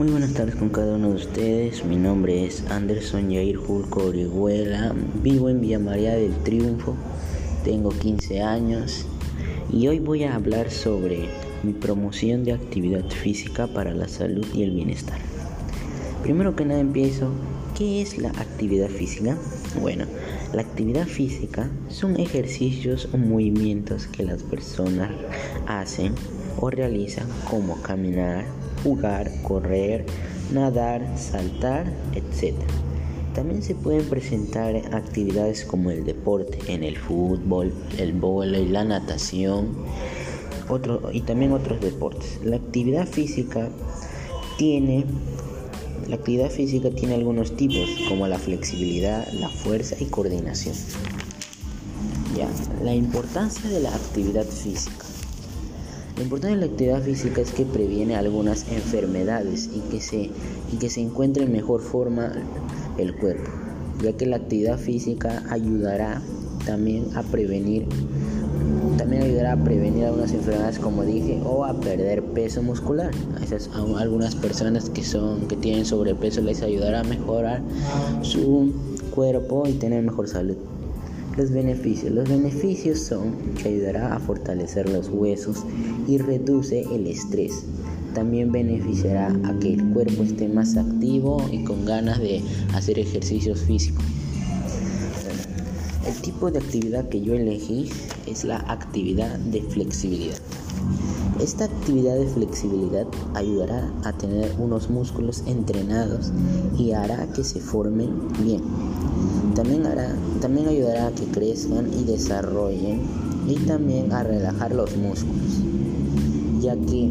[0.00, 1.84] Muy buenas tardes con cada uno de ustedes.
[1.84, 4.94] Mi nombre es Anderson Yair Julco Orihuela.
[5.22, 6.96] Vivo en Villa María del Triunfo.
[7.64, 9.04] Tengo 15 años
[9.70, 11.28] y hoy voy a hablar sobre
[11.62, 15.18] mi promoción de actividad física para la salud y el bienestar.
[16.22, 17.28] Primero que nada empiezo,
[17.76, 19.36] ¿qué es la actividad física?
[19.82, 20.06] Bueno,
[20.52, 25.10] la actividad física son ejercicios o movimientos que las personas
[25.66, 26.14] hacen
[26.58, 28.44] o realizan como caminar,
[28.82, 30.06] jugar, correr,
[30.52, 32.56] nadar, saltar, etc.
[33.34, 39.68] También se pueden presentar actividades como el deporte en el fútbol, el vóley, la natación
[41.12, 42.40] y también otros deportes.
[42.44, 43.68] La actividad física
[44.56, 45.04] tiene
[46.10, 50.74] la actividad física tiene algunos tipos como la flexibilidad, la fuerza y coordinación.
[52.36, 52.48] Ya,
[52.82, 55.06] la importancia de la actividad física.
[56.16, 60.30] Lo importante de la actividad física es que previene algunas enfermedades y que se,
[60.72, 62.32] y que se encuentre en mejor forma
[62.98, 63.48] el cuerpo,
[64.02, 66.22] ya que la actividad física ayudará
[66.66, 67.86] también a prevenir
[69.00, 73.10] también ayudará a prevenir algunas enfermedades como dije o a perder peso muscular.
[73.42, 77.62] Esas, a algunas personas que son que tienen sobrepeso les ayudará a mejorar
[78.20, 78.74] su
[79.10, 80.56] cuerpo y tener mejor salud.
[81.38, 82.12] Los beneficios.
[82.12, 85.64] Los beneficios son que ayudará a fortalecer los huesos
[86.06, 87.64] y reduce el estrés.
[88.12, 92.42] También beneficiará a que el cuerpo esté más activo y con ganas de
[92.74, 94.04] hacer ejercicios físicos.
[96.10, 97.88] El tipo de actividad que yo elegí
[98.26, 100.38] es la actividad de flexibilidad.
[101.40, 106.32] Esta actividad de flexibilidad ayudará a tener unos músculos entrenados
[106.76, 108.60] y hará que se formen bien.
[109.54, 113.02] También, hará, también ayudará a que crezcan y desarrollen
[113.46, 115.60] y también a relajar los músculos,
[116.60, 117.08] ya que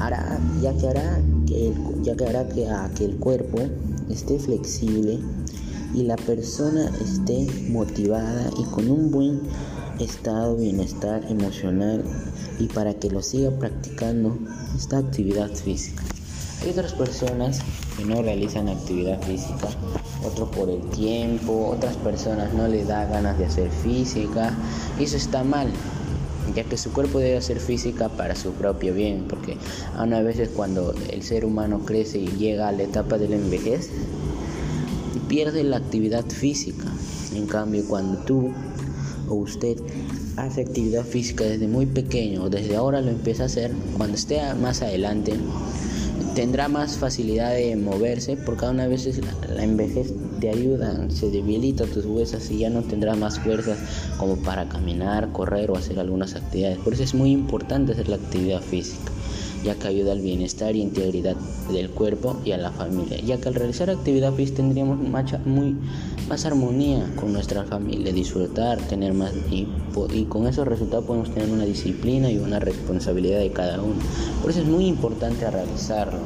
[0.00, 3.58] hará, ya que hará que, ya que, hará que, que el cuerpo
[4.10, 5.18] esté flexible
[5.94, 9.40] y la persona esté motivada y con un buen
[9.98, 12.04] estado de bienestar emocional
[12.58, 14.36] y para que lo siga practicando
[14.76, 16.02] esta actividad física.
[16.62, 17.60] Hay otras personas
[17.96, 19.68] que no realizan actividad física,
[20.24, 24.56] otros por el tiempo, otras personas no les da ganas de hacer física
[24.98, 25.68] y eso está mal,
[26.54, 29.56] ya que su cuerpo debe hacer física para su propio bien, porque
[29.96, 33.90] a veces cuando el ser humano crece y llega a la etapa de la envejez,
[35.28, 36.86] pierde la actividad física.
[37.34, 38.52] En cambio, cuando tú
[39.28, 39.76] o usted
[40.36, 44.82] hace actividad física desde muy pequeño desde ahora lo empieza a hacer, cuando esté más
[44.82, 45.34] adelante
[46.34, 51.84] tendrá más facilidad de moverse porque a una veces la, envejez te ayuda, se debilita
[51.84, 53.78] tus huesos y ya no tendrás más fuerzas
[54.18, 56.78] como para caminar, correr o hacer algunas actividades.
[56.78, 59.10] Por eso es muy importante hacer la actividad física
[59.64, 61.36] ya que ayuda al bienestar y integridad
[61.72, 64.98] del cuerpo y a la familia, ya que al realizar actividad física tendríamos
[65.44, 65.76] muy,
[66.28, 69.66] más armonía con nuestra familia, disfrutar, tener más y,
[70.12, 73.96] y con esos resultados podemos tener una disciplina y una responsabilidad de cada uno.
[74.42, 76.18] Por eso es muy importante realizarlo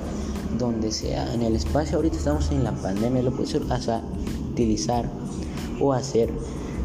[0.58, 3.56] donde sea en el espacio ahorita estamos en la pandemia lo puedes
[4.52, 5.08] utilizar
[5.80, 6.30] o hacer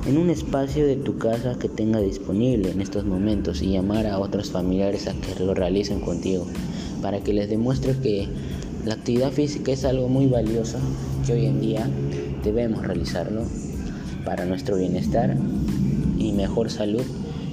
[0.06, 4.20] en un espacio de tu casa que tenga disponible en estos momentos y llamar a
[4.20, 6.46] otros familiares a que lo realicen contigo
[7.02, 8.28] para que les demuestre que
[8.86, 10.78] la actividad física es algo muy valioso
[11.26, 11.90] que hoy en día
[12.44, 13.42] debemos realizarlo
[14.24, 15.36] para nuestro bienestar
[16.18, 17.04] y mejor salud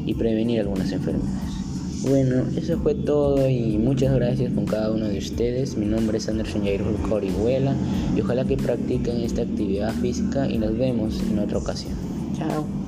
[0.07, 1.55] y prevenir algunas enfermedades.
[2.03, 5.77] Bueno, eso fue todo y muchas gracias con cada uno de ustedes.
[5.77, 7.75] Mi nombre es Anderson Jair Corihuela
[8.15, 12.14] y ojalá que practiquen esta actividad física y nos vemos en otra ocasión.
[12.35, 12.84] Ciao.